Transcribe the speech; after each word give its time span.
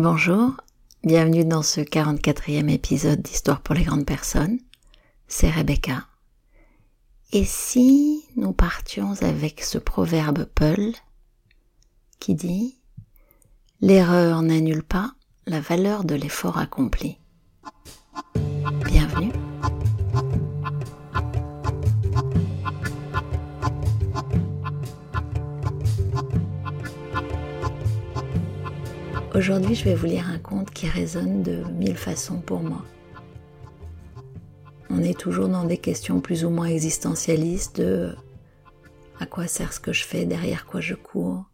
Bonjour, 0.00 0.52
bienvenue 1.02 1.44
dans 1.44 1.64
ce 1.64 1.80
44e 1.80 2.70
épisode 2.70 3.20
d'Histoire 3.20 3.60
pour 3.60 3.74
les 3.74 3.82
grandes 3.82 4.06
personnes. 4.06 4.60
C'est 5.26 5.50
Rebecca. 5.50 6.06
Et 7.32 7.44
si 7.44 8.24
nous 8.36 8.52
partions 8.52 9.20
avec 9.22 9.60
ce 9.60 9.76
proverbe 9.76 10.44
Peul 10.54 10.92
qui 12.20 12.36
dit 12.36 12.78
L'erreur 13.80 14.42
n'annule 14.42 14.84
pas 14.84 15.14
la 15.46 15.60
valeur 15.60 16.04
de 16.04 16.14
l'effort 16.14 16.58
accompli. 16.58 17.18
Aujourd'hui, 29.38 29.76
je 29.76 29.84
vais 29.84 29.94
vous 29.94 30.06
lire 30.06 30.28
un 30.28 30.40
conte 30.40 30.72
qui 30.72 30.88
résonne 30.88 31.44
de 31.44 31.62
mille 31.70 31.96
façons 31.96 32.40
pour 32.40 32.58
moi. 32.58 32.84
On 34.90 35.00
est 35.00 35.16
toujours 35.16 35.48
dans 35.48 35.62
des 35.62 35.78
questions 35.78 36.20
plus 36.20 36.44
ou 36.44 36.50
moins 36.50 36.66
existentialistes 36.66 37.76
de 37.76 38.16
à 39.20 39.26
quoi 39.26 39.46
sert 39.46 39.72
ce 39.72 39.78
que 39.78 39.92
je 39.92 40.02
fais, 40.02 40.26
derrière 40.26 40.66
quoi 40.66 40.80
je 40.80 40.96
cours, 40.96 41.44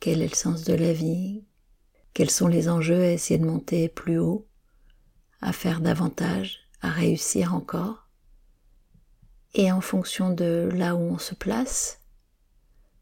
quel 0.00 0.22
est 0.22 0.28
le 0.28 0.34
sens 0.34 0.64
de 0.64 0.74
la 0.74 0.92
vie, 0.92 1.44
quels 2.14 2.30
sont 2.30 2.48
les 2.48 2.68
enjeux 2.68 3.02
à 3.02 3.12
essayer 3.12 3.38
de 3.38 3.46
monter 3.46 3.88
plus 3.88 4.18
haut, 4.18 4.48
à 5.40 5.52
faire 5.52 5.82
davantage, 5.82 6.62
à 6.80 6.90
réussir 6.90 7.54
encore? 7.54 8.08
Et 9.54 9.70
en 9.70 9.80
fonction 9.80 10.30
de 10.30 10.68
là 10.74 10.96
où 10.96 10.98
on 10.98 11.18
se 11.18 11.36
place, 11.36 12.00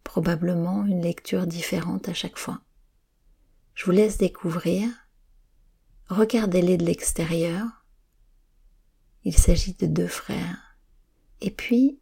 probablement 0.05 0.85
une 0.85 1.01
lecture 1.01 1.47
différente 1.47 2.11
à 2.11 2.13
chaque 2.13 2.37
fois. 2.37 2.61
Je 3.75 3.85
vous 3.85 3.93
laisse 3.93 4.19
découvrir. 4.19 4.89
Regardez-les 6.09 6.77
de 6.77 6.85
l'extérieur. 6.85 7.67
Il 9.25 9.37
s'agit 9.37 9.75
de 9.75 9.87
deux 9.87 10.09
frères. 10.09 10.77
Et 11.41 11.51
puis, 11.51 11.99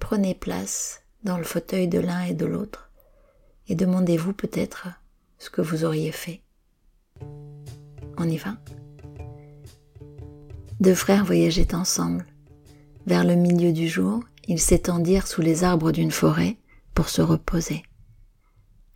prenez 0.00 0.34
place 0.34 1.02
dans 1.22 1.38
le 1.38 1.44
fauteuil 1.44 1.88
de 1.88 1.98
l'un 1.98 2.22
et 2.22 2.34
de 2.34 2.46
l'autre 2.46 2.90
et 3.68 3.74
demandez-vous 3.74 4.32
peut-être 4.32 4.88
ce 5.38 5.50
que 5.50 5.62
vous 5.62 5.84
auriez 5.84 6.12
fait. 6.12 6.42
On 8.16 8.28
y 8.28 8.36
va 8.36 8.56
Deux 10.80 10.94
frères 10.94 11.24
voyageaient 11.24 11.74
ensemble. 11.74 12.26
Vers 13.06 13.24
le 13.24 13.34
milieu 13.34 13.72
du 13.72 13.88
jour, 13.88 14.22
ils 14.46 14.60
s'étendirent 14.60 15.26
sous 15.26 15.42
les 15.42 15.64
arbres 15.64 15.92
d'une 15.92 16.10
forêt 16.10 16.56
pour 16.94 17.08
se 17.08 17.22
reposer. 17.22 17.82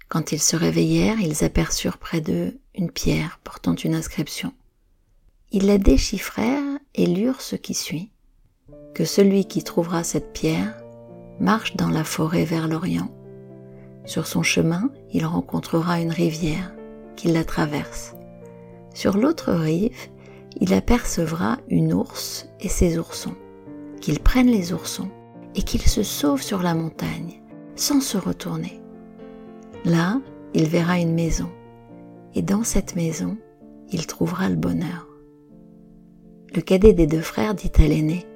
Quand 0.08 0.32
ils 0.32 0.40
se 0.40 0.56
réveillèrent, 0.56 1.20
ils 1.20 1.44
aperçurent 1.44 1.98
près 1.98 2.22
d'eux 2.22 2.58
une 2.74 2.90
pierre 2.90 3.40
portant 3.44 3.74
une 3.74 3.94
inscription. 3.94 4.52
Ils 5.52 5.66
la 5.66 5.76
déchiffrèrent 5.76 6.78
et 6.94 7.06
lurent 7.06 7.42
ce 7.42 7.56
qui 7.56 7.74
suit. 7.74 8.10
Que 8.94 9.04
celui 9.04 9.44
qui 9.44 9.62
trouvera 9.62 10.04
cette 10.04 10.32
pierre 10.32 10.82
marche 11.40 11.76
dans 11.76 11.90
la 11.90 12.04
forêt 12.04 12.44
vers 12.44 12.68
l'Orient. 12.68 13.10
Sur 14.06 14.26
son 14.26 14.42
chemin, 14.42 14.90
il 15.12 15.26
rencontrera 15.26 16.00
une 16.00 16.10
rivière, 16.10 16.72
qu'il 17.16 17.34
la 17.34 17.44
traverse. 17.44 18.14
Sur 18.94 19.18
l'autre 19.18 19.52
rive, 19.52 20.08
il 20.58 20.72
apercevra 20.72 21.58
une 21.68 21.92
ours 21.92 22.48
et 22.60 22.68
ses 22.68 22.98
oursons. 22.98 23.36
Qu'il 24.00 24.20
prenne 24.20 24.48
les 24.48 24.72
oursons 24.72 25.10
et 25.54 25.62
qu'il 25.62 25.82
se 25.82 26.02
sauve 26.02 26.40
sur 26.40 26.62
la 26.62 26.74
montagne, 26.74 27.42
sans 27.76 28.00
se 28.00 28.16
retourner. 28.16 28.80
Là, 29.84 30.20
il 30.54 30.66
verra 30.66 30.98
une 30.98 31.14
maison, 31.14 31.50
et 32.34 32.42
dans 32.42 32.64
cette 32.64 32.96
maison, 32.96 33.36
il 33.90 34.06
trouvera 34.06 34.48
le 34.48 34.56
bonheur. 34.56 35.06
Le 36.54 36.60
cadet 36.60 36.92
des 36.92 37.06
deux 37.06 37.20
frères 37.20 37.54
dit 37.54 37.72
à 37.78 37.86
l'aîné, 37.86 38.26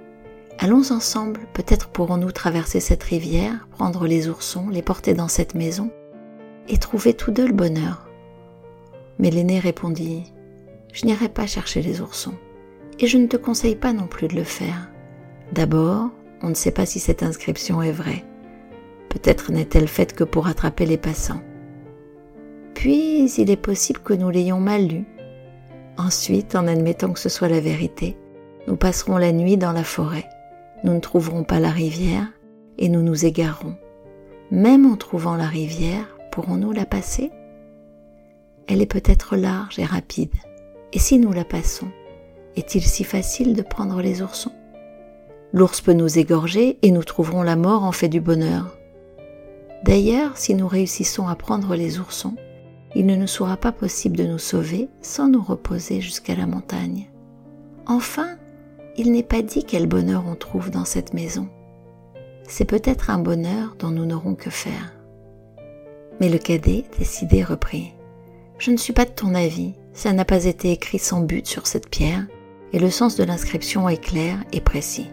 Allons 0.58 0.92
ensemble, 0.92 1.40
peut-être 1.54 1.88
pourrons-nous 1.88 2.30
traverser 2.30 2.78
cette 2.78 3.02
rivière, 3.02 3.66
prendre 3.70 4.06
les 4.06 4.28
oursons, 4.28 4.68
les 4.68 4.82
porter 4.82 5.14
dans 5.14 5.28
cette 5.28 5.54
maison, 5.54 5.90
et 6.68 6.78
trouver 6.78 7.14
tous 7.14 7.32
deux 7.32 7.46
le 7.46 7.54
bonheur. 7.54 8.08
Mais 9.18 9.30
l'aîné 9.30 9.58
répondit, 9.58 10.32
Je 10.92 11.06
n'irai 11.06 11.28
pas 11.28 11.46
chercher 11.46 11.82
les 11.82 12.00
oursons, 12.00 12.34
et 13.00 13.06
je 13.06 13.18
ne 13.18 13.26
te 13.26 13.36
conseille 13.36 13.76
pas 13.76 13.92
non 13.92 14.06
plus 14.06 14.28
de 14.28 14.36
le 14.36 14.44
faire. 14.44 14.90
D'abord, 15.52 16.10
on 16.42 16.50
ne 16.50 16.54
sait 16.54 16.70
pas 16.70 16.86
si 16.86 17.00
cette 17.00 17.22
inscription 17.22 17.82
est 17.82 17.92
vraie. 17.92 18.24
Peut-être 19.12 19.52
n'est-elle 19.52 19.88
faite 19.88 20.14
que 20.14 20.24
pour 20.24 20.46
attraper 20.46 20.86
les 20.86 20.96
passants. 20.96 21.42
Puis 22.72 23.30
il 23.36 23.50
est 23.50 23.56
possible 23.56 24.00
que 24.00 24.14
nous 24.14 24.30
l'ayons 24.30 24.58
mal 24.58 24.86
lue. 24.86 25.04
Ensuite, 25.98 26.56
en 26.56 26.66
admettant 26.66 27.12
que 27.12 27.20
ce 27.20 27.28
soit 27.28 27.50
la 27.50 27.60
vérité, 27.60 28.16
nous 28.66 28.76
passerons 28.76 29.18
la 29.18 29.32
nuit 29.32 29.58
dans 29.58 29.72
la 29.72 29.84
forêt. 29.84 30.24
Nous 30.82 30.94
ne 30.94 30.98
trouverons 30.98 31.44
pas 31.44 31.60
la 31.60 31.68
rivière 31.68 32.26
et 32.78 32.88
nous 32.88 33.02
nous 33.02 33.26
égarerons. 33.26 33.76
Même 34.50 34.90
en 34.90 34.96
trouvant 34.96 35.36
la 35.36 35.46
rivière, 35.46 36.16
pourrons-nous 36.30 36.72
la 36.72 36.86
passer? 36.86 37.30
Elle 38.66 38.80
est 38.80 38.86
peut-être 38.86 39.36
large 39.36 39.78
et 39.78 39.84
rapide. 39.84 40.34
Et 40.94 40.98
si 40.98 41.18
nous 41.18 41.32
la 41.32 41.44
passons, 41.44 41.88
est-il 42.56 42.82
si 42.82 43.04
facile 43.04 43.54
de 43.54 43.62
prendre 43.62 44.00
les 44.00 44.22
oursons? 44.22 44.52
L'ours 45.52 45.82
peut 45.82 45.92
nous 45.92 46.18
égorger 46.18 46.78
et 46.80 46.90
nous 46.90 47.04
trouverons 47.04 47.42
la 47.42 47.56
mort 47.56 47.84
en 47.84 47.92
fait 47.92 48.08
du 48.08 48.22
bonheur. 48.22 48.78
D'ailleurs, 49.84 50.36
si 50.36 50.54
nous 50.54 50.68
réussissons 50.68 51.26
à 51.26 51.34
prendre 51.34 51.74
les 51.74 51.98
oursons, 51.98 52.34
il 52.94 53.06
ne 53.06 53.16
nous 53.16 53.26
sera 53.26 53.56
pas 53.56 53.72
possible 53.72 54.16
de 54.16 54.24
nous 54.24 54.38
sauver 54.38 54.88
sans 55.00 55.28
nous 55.28 55.42
reposer 55.42 56.00
jusqu'à 56.00 56.36
la 56.36 56.46
montagne. 56.46 57.10
Enfin, 57.86 58.36
il 58.96 59.10
n'est 59.12 59.22
pas 59.22 59.42
dit 59.42 59.64
quel 59.64 59.86
bonheur 59.86 60.24
on 60.28 60.34
trouve 60.34 60.70
dans 60.70 60.84
cette 60.84 61.14
maison. 61.14 61.48
C'est 62.46 62.64
peut-être 62.64 63.10
un 63.10 63.18
bonheur 63.18 63.76
dont 63.78 63.90
nous 63.90 64.04
n'aurons 64.04 64.34
que 64.34 64.50
faire. 64.50 64.92
Mais 66.20 66.28
le 66.28 66.38
cadet, 66.38 66.84
décidé, 66.98 67.42
reprit. 67.42 67.94
Je 68.58 68.70
ne 68.70 68.76
suis 68.76 68.92
pas 68.92 69.06
de 69.06 69.10
ton 69.10 69.34
avis, 69.34 69.72
ça 69.92 70.12
n'a 70.12 70.24
pas 70.24 70.44
été 70.44 70.70
écrit 70.70 70.98
sans 70.98 71.22
but 71.22 71.46
sur 71.46 71.66
cette 71.66 71.88
pierre, 71.88 72.26
et 72.72 72.78
le 72.78 72.90
sens 72.90 73.16
de 73.16 73.24
l'inscription 73.24 73.88
est 73.88 74.02
clair 74.02 74.38
et 74.52 74.60
précis. 74.60 75.10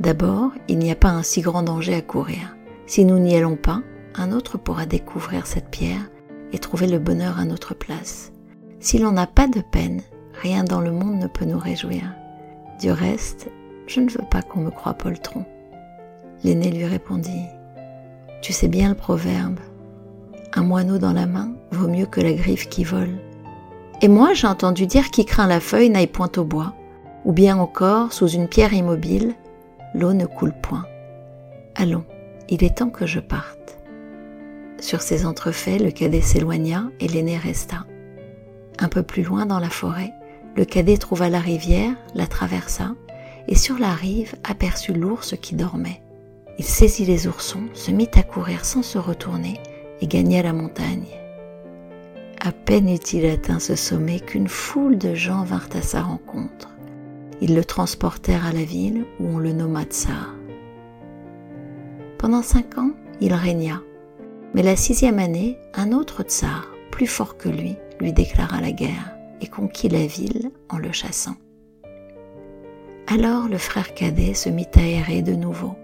D'abord, 0.00 0.50
il 0.68 0.78
n'y 0.78 0.90
a 0.90 0.96
pas 0.96 1.10
un 1.10 1.22
si 1.22 1.40
grand 1.40 1.62
danger 1.62 1.94
à 1.94 2.02
courir. 2.02 2.56
Si 2.86 3.04
nous 3.04 3.18
n'y 3.18 3.36
allons 3.36 3.56
pas, 3.56 3.80
un 4.14 4.32
autre 4.32 4.58
pourra 4.58 4.86
découvrir 4.86 5.46
cette 5.46 5.70
pierre 5.70 6.10
et 6.52 6.58
trouver 6.58 6.86
le 6.86 6.98
bonheur 6.98 7.38
à 7.38 7.44
notre 7.44 7.74
place. 7.74 8.32
Si 8.78 8.98
l'on 8.98 9.12
n'a 9.12 9.26
pas 9.26 9.48
de 9.48 9.60
peine, 9.60 10.02
rien 10.42 10.64
dans 10.64 10.80
le 10.80 10.92
monde 10.92 11.18
ne 11.18 11.26
peut 11.26 11.46
nous 11.46 11.58
réjouir. 11.58 12.02
Du 12.80 12.90
reste, 12.90 13.50
je 13.86 14.00
ne 14.00 14.10
veux 14.10 14.24
pas 14.30 14.42
qu'on 14.42 14.60
me 14.60 14.70
croie 14.70 14.94
poltron. 14.94 15.44
L'aîné 16.42 16.70
lui 16.70 16.84
répondit 16.84 17.46
Tu 18.42 18.52
sais 18.52 18.68
bien 18.68 18.90
le 18.90 18.94
proverbe 18.94 19.58
Un 20.52 20.62
moineau 20.62 20.98
dans 20.98 21.12
la 21.12 21.26
main 21.26 21.52
vaut 21.70 21.88
mieux 21.88 22.06
que 22.06 22.20
la 22.20 22.34
griffe 22.34 22.68
qui 22.68 22.84
vole. 22.84 23.18
Et 24.02 24.08
moi, 24.08 24.34
j'ai 24.34 24.46
entendu 24.46 24.86
dire 24.86 25.10
qui 25.10 25.24
craint 25.24 25.46
la 25.46 25.60
feuille 25.60 25.88
n'aille 25.88 26.06
point 26.06 26.30
au 26.36 26.44
bois, 26.44 26.74
ou 27.24 27.32
bien 27.32 27.56
encore, 27.56 28.12
sous 28.12 28.28
une 28.28 28.48
pierre 28.48 28.74
immobile, 28.74 29.34
l'eau 29.94 30.12
ne 30.12 30.26
coule 30.26 30.54
point. 30.60 30.84
Allons, 31.74 32.04
il 32.48 32.64
est 32.64 32.78
temps 32.78 32.90
que 32.90 33.06
je 33.06 33.20
parte. 33.20 33.78
Sur 34.80 35.00
ces 35.00 35.26
entrefaits, 35.26 35.80
le 35.80 35.90
cadet 35.90 36.20
s'éloigna 36.20 36.90
et 37.00 37.08
l'aîné 37.08 37.38
resta. 37.38 37.86
Un 38.78 38.88
peu 38.88 39.02
plus 39.02 39.22
loin 39.22 39.46
dans 39.46 39.60
la 39.60 39.70
forêt, 39.70 40.12
le 40.56 40.64
cadet 40.64 40.98
trouva 40.98 41.28
la 41.28 41.40
rivière, 41.40 41.94
la 42.14 42.26
traversa, 42.26 42.94
et 43.48 43.54
sur 43.54 43.78
la 43.78 43.92
rive 43.92 44.34
aperçut 44.44 44.92
l'ours 44.92 45.36
qui 45.40 45.54
dormait. 45.54 46.00
Il 46.58 46.64
saisit 46.64 47.04
les 47.04 47.26
oursons, 47.26 47.68
se 47.72 47.90
mit 47.90 48.10
à 48.14 48.22
courir 48.22 48.64
sans 48.64 48.82
se 48.82 48.98
retourner 48.98 49.60
et 50.00 50.06
gagna 50.06 50.42
la 50.42 50.52
montagne. 50.52 51.08
À 52.40 52.52
peine 52.52 52.88
eut-il 52.88 53.26
atteint 53.26 53.58
ce 53.58 53.74
sommet 53.74 54.20
qu'une 54.20 54.48
foule 54.48 54.98
de 54.98 55.14
gens 55.14 55.44
vinrent 55.44 55.70
à 55.74 55.82
sa 55.82 56.02
rencontre. 56.02 56.70
Ils 57.40 57.54
le 57.54 57.64
transportèrent 57.64 58.46
à 58.46 58.52
la 58.52 58.64
ville 58.64 59.04
où 59.18 59.28
on 59.28 59.38
le 59.38 59.52
nomma 59.52 59.84
tsar. 59.84 60.34
Pendant 62.24 62.40
cinq 62.40 62.78
ans, 62.78 62.92
il 63.20 63.34
régna. 63.34 63.82
Mais 64.54 64.62
la 64.62 64.76
sixième 64.76 65.18
année, 65.18 65.58
un 65.74 65.92
autre 65.92 66.22
tsar, 66.22 66.70
plus 66.90 67.06
fort 67.06 67.36
que 67.36 67.50
lui, 67.50 67.76
lui 68.00 68.14
déclara 68.14 68.62
la 68.62 68.72
guerre 68.72 69.14
et 69.42 69.46
conquit 69.46 69.90
la 69.90 70.06
ville 70.06 70.50
en 70.70 70.78
le 70.78 70.90
chassant. 70.90 71.36
Alors 73.08 73.46
le 73.46 73.58
frère 73.58 73.92
cadet 73.92 74.32
se 74.32 74.48
mit 74.48 74.68
à 74.74 74.80
errer 74.80 75.20
de 75.20 75.34
nouveau, 75.34 75.74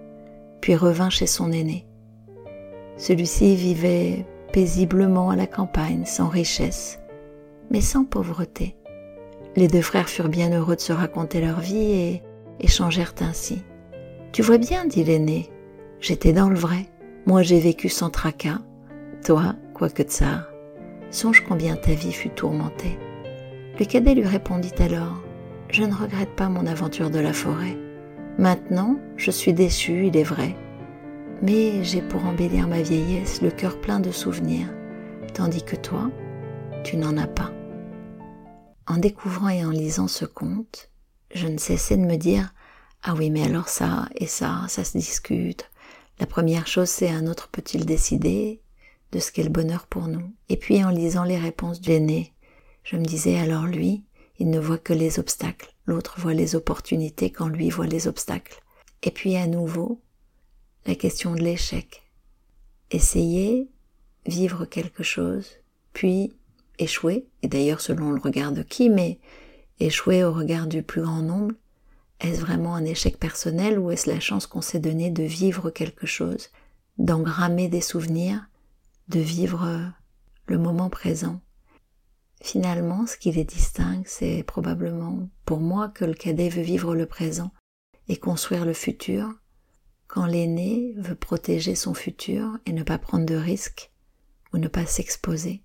puis 0.63 0.77
revint 0.77 1.11
chez 1.11 1.27
son 1.27 1.53
aîné. 1.53 1.85
Celui-ci 2.97 3.55
vivait 3.55 4.25
paisiblement 4.51 5.29
à 5.29 5.37
la 5.37 5.47
campagne, 5.47 6.07
sans 6.07 6.29
richesse, 6.29 7.01
mais 7.71 7.83
sans 7.83 8.07
pauvreté. 8.07 8.77
Les 9.57 9.69
deux 9.69 9.83
frères 9.83 10.09
furent 10.09 10.31
bien 10.31 10.59
heureux 10.59 10.77
de 10.77 10.81
se 10.81 10.95
raconter 10.95 11.43
leur 11.43 11.61
vie 11.61 11.93
et 11.93 12.23
échangèrent 12.61 13.15
ainsi. 13.21 13.63
Tu 14.33 14.41
vois 14.41 14.57
bien, 14.57 14.87
dit 14.87 15.05
l'aîné, 15.05 15.51
J'étais 16.01 16.33
dans 16.33 16.49
le 16.49 16.57
vrai. 16.57 16.87
Moi 17.27 17.43
j'ai 17.43 17.61
vécu 17.61 17.89
sans 17.89 18.11
tracas, 18.11 18.61
toi, 19.25 19.55
quoique 19.75 20.03
tsar. 20.03 20.49
Songe 21.11 21.45
combien 21.47 21.77
ta 21.77 21.93
vie 21.93 22.13
fut 22.13 22.31
tourmentée. 22.31 22.99
Le 23.79 23.85
cadet 23.85 24.15
lui 24.15 24.27
répondit 24.27 24.75
alors 24.79 25.23
Je 25.69 25.83
ne 25.85 25.95
regrette 25.95 26.35
pas 26.37 26.49
mon 26.49 26.67
aventure 26.67 27.11
de 27.11 27.19
la 27.19 27.33
forêt. 27.33 27.77
Maintenant, 28.39 28.99
je 29.17 29.31
suis 29.31 29.53
déçu, 29.53 30.07
il 30.07 30.17
est 30.17 30.23
vrai. 30.23 30.57
Mais 31.43 31.85
j'ai 31.85 32.01
pour 32.01 32.25
embellir 32.25 32.67
ma 32.67 32.81
vieillesse 32.81 33.43
le 33.43 33.51
cœur 33.51 33.81
plein 33.81 34.01
de 34.01 34.11
souvenirs, 34.11 34.69
tandis 35.35 35.65
que 35.65 35.77
toi, 35.77 36.11
tu 36.85 36.97
n'en 36.97 37.17
as 37.19 37.27
pas. 37.27 37.51
En 38.87 38.97
découvrant 38.97 39.49
et 39.51 39.65
en 39.65 39.71
lisant 39.71 40.09
ce 40.09 40.25
conte, 40.25 40.91
je 41.35 41.47
ne 41.47 41.59
cessais 41.59 41.97
de 41.97 42.07
me 42.07 42.17
dire 42.17 42.55
Ah 43.03 43.15
oui, 43.17 43.31
mais 43.31 43.45
alors 43.45 43.69
ça 43.69 44.09
et 44.15 44.27
ça, 44.27 44.65
ça 44.69 44.85
se 44.85 44.97
discute. 44.97 45.71
La 46.21 46.27
première 46.27 46.67
chose, 46.67 46.91
c'est 46.91 47.09
un 47.09 47.27
autre 47.27 47.49
peut-il 47.49 47.87
décider 47.87 48.61
de 49.11 49.19
ce 49.19 49.33
qu'est 49.33 49.43
le 49.43 49.49
bonheur 49.49 49.87
pour 49.87 50.07
nous? 50.07 50.35
Et 50.51 50.59
puis 50.59 50.85
en 50.85 50.91
lisant 50.91 51.25
les 51.25 51.39
réponses 51.39 51.81
du 51.81 51.93
aîné, 51.93 52.35
je 52.85 52.97
me 52.97 53.05
disais 53.05 53.39
alors 53.39 53.67
lui, 53.67 54.05
il 54.39 54.51
ne 54.51 54.59
voit 54.59 54.77
que 54.77 54.93
les 54.93 55.19
obstacles, 55.19 55.75
l'autre 55.87 56.21
voit 56.21 56.35
les 56.35 56.55
opportunités 56.55 57.31
quand 57.31 57.49
lui 57.49 57.71
voit 57.71 57.87
les 57.87 58.07
obstacles. 58.07 58.63
Et 59.03 59.11
puis 59.11 59.37
à 59.37 59.47
nouveau, 59.47 60.03
la 60.85 60.95
question 60.95 61.35
de 61.35 61.41
l'échec. 61.41 62.03
Essayer, 62.91 63.71
vivre 64.27 64.67
quelque 64.67 65.03
chose, 65.03 65.49
puis 65.95 66.35
échouer, 66.79 67.29
et 67.43 67.49
d'ailleurs 67.49 67.81
selon 67.81 68.11
le 68.11 68.21
regard 68.21 68.53
de 68.53 68.63
qui, 68.63 68.91
mais 68.91 69.19
échouer 69.79 70.23
au 70.23 70.35
regard 70.35 70.67
du 70.67 70.83
plus 70.83 71.01
grand 71.01 71.23
nombre, 71.23 71.55
est-ce 72.21 72.41
vraiment 72.41 72.75
un 72.75 72.85
échec 72.85 73.19
personnel 73.19 73.79
ou 73.79 73.91
est-ce 73.91 74.11
la 74.11 74.21
chance 74.21 74.47
qu'on 74.47 74.61
s'est 74.61 74.79
donnée 74.79 75.11
de 75.11 75.23
vivre 75.23 75.71
quelque 75.71 76.07
chose, 76.07 76.51
d'engrammer 76.99 77.69
des 77.69 77.81
souvenirs, 77.81 78.47
de 79.09 79.21
vivre 79.21 79.93
le 80.47 80.59
moment 80.59 80.91
présent? 80.91 81.41
Finalement, 82.43 83.07
ce 83.07 83.17
qui 83.17 83.33
les 83.33 83.45
distingue, 83.45 84.05
c'est 84.07 84.43
probablement 84.43 85.29
pour 85.45 85.61
moi 85.61 85.89
que 85.89 86.05
le 86.05 86.15
cadet 86.15 86.49
veut 86.49 86.63
vivre 86.63 86.95
le 86.95 87.07
présent 87.07 87.53
et 88.09 88.17
construire 88.17 88.65
le 88.65 88.73
futur, 88.73 89.33
quand 90.07 90.27
l'aîné 90.27 90.95
veut 90.97 91.15
protéger 91.15 91.75
son 91.75 91.95
futur 91.95 92.59
et 92.67 92.73
ne 92.73 92.83
pas 92.83 92.99
prendre 92.99 93.27
de 93.27 93.37
risques 93.37 93.93
ou 94.53 94.59
ne 94.59 94.69
pas 94.69 94.87
s'exposer. 94.87 95.63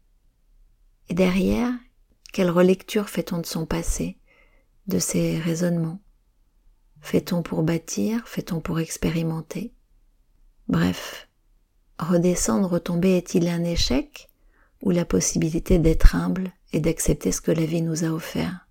Et 1.09 1.13
derrière, 1.13 1.71
quelle 2.31 2.49
relecture 2.49 3.09
fait-on 3.09 3.39
de 3.39 3.45
son 3.45 3.65
passé, 3.65 4.19
de 4.87 4.99
ses 4.99 5.39
raisonnements? 5.39 6.01
Fait-on 7.01 7.43
pour 7.43 7.63
bâtir 7.63 8.27
Fait-on 8.27 8.59
pour 8.59 8.79
expérimenter? 8.79 9.73
Bref, 10.67 11.27
redescendre, 11.99 12.69
retomber 12.69 13.17
est-il 13.17 13.47
un 13.47 13.63
échec 13.63 14.29
ou 14.81 14.91
la 14.91 15.05
possibilité 15.05 15.79
d'être 15.79 16.15
humble 16.15 16.51
et 16.73 16.79
d'accepter 16.79 17.31
ce 17.31 17.41
que 17.41 17.51
la 17.51 17.65
vie 17.65 17.81
nous 17.81 18.03
a 18.03 18.09
offert? 18.09 18.67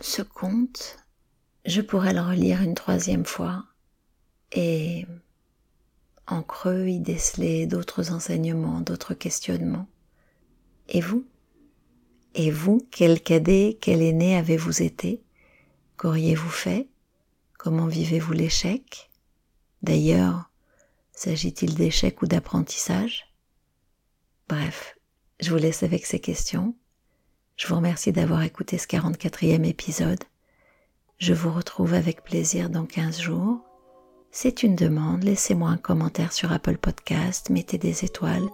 Ce 0.00 0.22
conte, 0.22 0.98
je 1.64 1.80
pourrais 1.80 2.12
le 2.12 2.20
relire 2.20 2.62
une 2.62 2.74
troisième 2.74 3.24
fois 3.24 3.64
et 4.52 5.06
en 6.26 6.42
creux 6.42 6.88
y 6.88 7.00
déceler 7.00 7.66
d'autres 7.66 8.12
enseignements, 8.12 8.80
d'autres 8.80 9.14
questionnements. 9.14 9.88
Et 10.88 11.00
vous? 11.00 11.26
Et 12.34 12.50
vous, 12.50 12.86
quel 12.90 13.20
cadet, 13.20 13.78
quel 13.80 14.02
aîné 14.02 14.36
avez-vous 14.36 14.82
été? 14.82 15.22
Qu'auriez-vous 15.96 16.50
fait? 16.50 16.88
Comment 17.58 17.88
vivez-vous 17.88 18.34
l'échec? 18.34 19.10
D'ailleurs, 19.82 20.48
s'agit-il 21.12 21.74
d'échec 21.74 22.22
ou 22.22 22.26
d'apprentissage? 22.26 23.34
Bref, 24.48 24.96
je 25.40 25.50
vous 25.50 25.56
laisse 25.56 25.82
avec 25.82 26.06
ces 26.06 26.20
questions. 26.20 26.76
Je 27.56 27.66
vous 27.66 27.74
remercie 27.74 28.12
d'avoir 28.12 28.44
écouté 28.44 28.78
ce 28.78 28.86
44e 28.86 29.64
épisode. 29.64 30.22
Je 31.18 31.34
vous 31.34 31.50
retrouve 31.50 31.94
avec 31.94 32.22
plaisir 32.22 32.70
dans 32.70 32.86
15 32.86 33.20
jours. 33.20 33.58
C'est 34.30 34.62
une 34.62 34.76
demande, 34.76 35.24
laissez-moi 35.24 35.70
un 35.70 35.78
commentaire 35.78 36.32
sur 36.32 36.52
Apple 36.52 36.78
Podcast, 36.78 37.50
mettez 37.50 37.76
des 37.76 38.04
étoiles, 38.04 38.48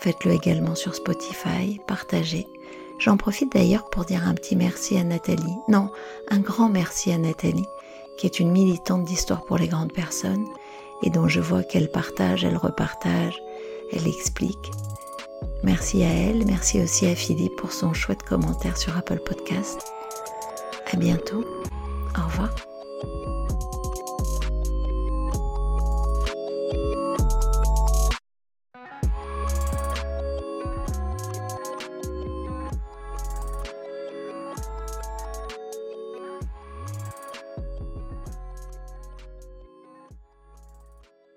faites-le 0.00 0.32
également 0.32 0.74
sur 0.74 0.94
Spotify, 0.94 1.80
partagez. 1.86 2.46
J'en 2.98 3.16
profite 3.16 3.54
d'ailleurs 3.54 3.88
pour 3.88 4.04
dire 4.04 4.28
un 4.28 4.34
petit 4.34 4.54
merci 4.54 4.98
à 4.98 5.04
Nathalie, 5.04 5.56
non, 5.68 5.90
un 6.28 6.40
grand 6.40 6.68
merci 6.68 7.10
à 7.10 7.16
Nathalie, 7.16 7.64
qui 8.20 8.26
est 8.26 8.38
une 8.38 8.50
militante 8.50 9.04
d'histoire 9.04 9.46
pour 9.46 9.56
les 9.56 9.66
grandes 9.66 9.94
personnes 9.94 10.44
et 11.02 11.08
dont 11.08 11.26
je 11.26 11.40
vois 11.40 11.62
qu'elle 11.62 11.90
partage, 11.90 12.44
elle 12.44 12.58
repartage, 12.58 13.42
elle 13.92 14.06
explique. 14.06 14.70
Merci 15.62 16.02
à 16.02 16.08
elle, 16.08 16.44
merci 16.44 16.82
aussi 16.82 17.06
à 17.06 17.14
Philippe 17.14 17.56
pour 17.56 17.72
son 17.72 17.94
chouette 17.94 18.22
commentaire 18.22 18.76
sur 18.76 18.94
Apple 18.94 19.20
Podcast. 19.24 19.90
À 20.92 20.96
bientôt. 20.96 21.46
Au 22.18 22.26
revoir. 22.26 22.69